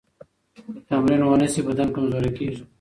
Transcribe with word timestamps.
که 0.55 0.61
تمرین 0.89 1.21
ونه 1.23 1.47
شي، 1.53 1.61
بدن 1.67 1.87
کمزوری 1.95 2.31
کېږي. 2.37 2.61